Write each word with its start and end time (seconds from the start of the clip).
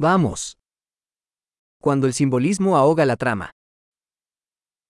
Vamos. 0.00 0.56
Cuando 1.82 2.06
el 2.06 2.12
simbolismo 2.12 2.76
ahoga 2.76 3.04
la 3.04 3.16
trama. 3.16 3.50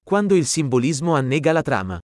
Quando 0.04 0.34
il 0.36 0.44
simbolismo 0.44 1.16
annega 1.16 1.54
la 1.54 1.62
trama. 1.62 2.00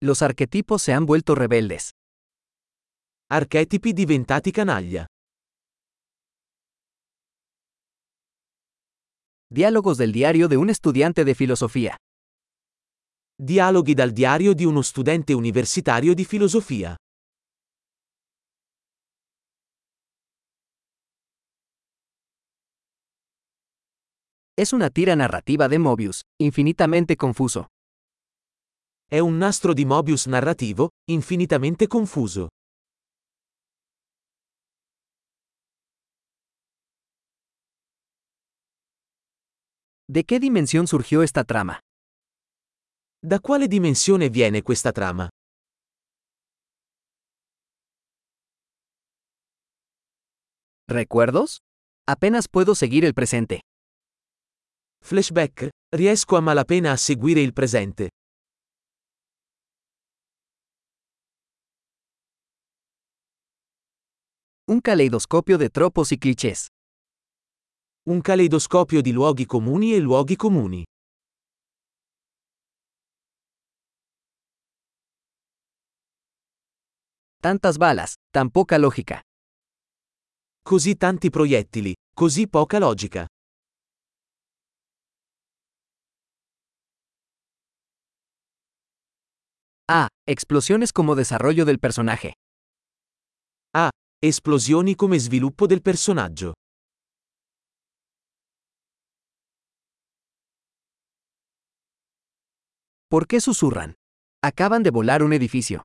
Los 0.00 0.22
arquetipos 0.22 0.80
se 0.80 0.92
han 0.92 1.06
vuelto 1.06 1.34
rebeldes. 1.34 1.90
Archetipi 3.28 3.92
diventati 3.94 4.52
canaglia. 4.52 5.06
Diálogos 9.48 9.98
del 9.98 10.12
diario 10.12 10.46
de 10.46 10.56
un 10.56 10.70
estudiante 10.70 11.24
de 11.24 11.34
filosofía. 11.34 11.96
Dialoghi 13.36 13.94
dal 13.94 14.12
diario 14.12 14.54
di 14.54 14.64
uno 14.64 14.82
studente 14.82 15.34
universitario 15.34 16.14
di 16.14 16.24
filosofia. 16.24 16.94
Es 24.62 24.74
una 24.74 24.90
tira 24.90 25.16
narrativa 25.16 25.68
de 25.68 25.78
Mobius, 25.78 26.20
infinitamente 26.38 27.16
confuso. 27.16 27.68
È 29.08 29.18
un 29.18 29.38
nastro 29.38 29.72
di 29.72 29.86
Mobius 29.86 30.26
narrativo, 30.26 30.90
infinitamente 31.10 31.86
confuso. 31.86 32.48
¿De 40.06 40.24
qué 40.24 40.38
dimensión 40.38 40.86
surgió 40.86 41.22
esta 41.22 41.44
trama? 41.44 41.80
Da 43.22 43.40
quale 43.40 43.66
dimensione 43.66 44.28
viene 44.28 44.62
questa 44.62 44.92
trama? 44.92 45.30
¿Recuerdos? 50.86 51.60
Apenas 52.06 52.46
puedo 52.46 52.74
seguir 52.74 53.06
el 53.06 53.14
presente. 53.14 53.62
Flashback? 55.02 55.68
Riesco 55.88 56.36
a 56.36 56.40
malapena 56.40 56.92
a 56.92 56.96
seguire 56.96 57.40
il 57.40 57.52
presente. 57.52 58.10
Un 64.68 64.80
caleidoscopio 64.80 65.58
de 65.58 65.68
tropos 65.68 66.12
y 66.12 66.18
clichés. 66.18 66.66
Un 68.06 68.20
caleidoscopio 68.20 69.00
di 69.00 69.10
luoghi 69.10 69.46
comuni 69.46 69.94
e 69.94 69.98
luoghi 69.98 70.36
comuni. 70.36 70.84
Tantas 77.40 77.78
balas, 77.78 78.14
tan 78.30 78.50
poca 78.50 78.76
lógica. 78.78 79.20
Così 80.62 80.94
tanti 80.96 81.30
proiettili, 81.30 81.92
così 82.14 82.46
poca 82.46 82.78
logica. 82.78 83.26
Ah, 89.92 90.06
explosiones 90.24 90.92
como 90.92 91.16
desarrollo 91.16 91.64
del 91.64 91.80
personaje. 91.80 92.34
Ah, 93.74 93.90
esplosioni 94.22 94.94
come 94.94 95.18
sviluppo 95.18 95.66
del 95.66 95.82
personaggio. 95.82 96.52
¿Por 103.08 103.26
qué 103.26 103.40
susurran? 103.40 103.94
Acaban 104.44 104.84
de 104.84 104.90
volar 104.90 105.24
un 105.24 105.32
edificio. 105.32 105.82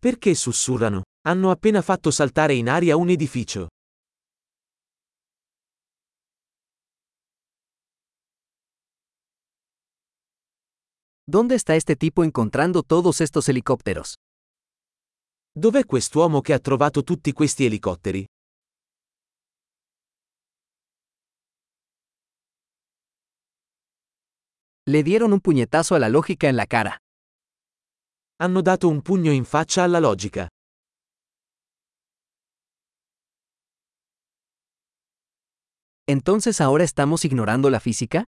Perché 0.00 0.34
sussurrano? 0.34 1.02
Hanno 1.26 1.50
appena 1.50 1.82
fatto 1.82 2.10
saltare 2.10 2.54
in 2.54 2.70
aria 2.70 2.96
un 2.96 3.10
edificio. 3.10 3.68
¿Dónde 11.26 11.54
está 11.54 11.74
este 11.74 11.96
tipo 11.96 12.22
encontrando 12.22 12.82
todos 12.82 13.22
estos 13.22 13.48
helicópteros? 13.48 14.16
Dov'è 15.52 15.86
quest'uomo 15.86 16.42
che 16.42 16.52
ha 16.52 16.58
trovato 16.58 17.02
tutti 17.02 17.32
questi 17.32 17.64
elicotteri? 17.64 18.26
Le 24.90 25.02
dieron 25.02 25.32
un 25.32 25.40
puñetazo 25.40 25.94
a 25.94 25.98
la 25.98 26.10
lógica 26.10 26.46
en 26.46 26.56
la 26.56 26.66
cara. 26.66 26.98
Hanno 28.42 28.60
dato 28.60 28.88
un 28.88 29.00
pugno 29.00 29.32
in 29.32 29.46
faccia 29.46 29.82
alla 29.82 30.00
logica. 30.00 30.46
¿Entonces 36.06 36.60
ahora 36.60 36.84
estamos 36.84 37.24
ignorando 37.24 37.70
la 37.70 37.80
física? 37.80 38.24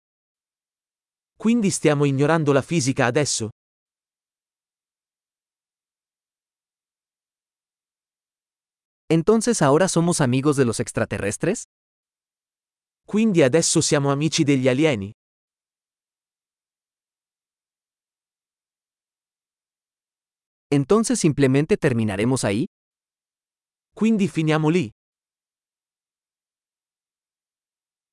Quindi 1.44 1.70
stiamo 1.70 2.06
ignorando 2.06 2.54
la 2.54 2.62
fisica 2.62 3.04
adesso? 3.04 3.50
¿Entonces 9.10 9.60
ahora 9.60 9.88
somos 9.88 10.22
amigos 10.22 10.56
de 10.56 10.64
los 10.64 10.80
extraterrestres? 10.80 11.64
Quindi 13.06 13.42
adesso 13.42 13.82
siamo 13.82 14.10
amici 14.10 14.42
degli 14.42 14.68
alieni? 14.68 15.12
¿Entonces 20.70 21.20
simplemente 21.20 21.76
terminaremos 21.76 22.44
ahí? 22.44 22.64
Quindi 23.94 24.28
finiamo 24.28 24.70
lì? 24.70 24.90